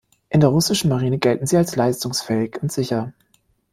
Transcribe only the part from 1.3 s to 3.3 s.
sie als leistungsfähig und sicher.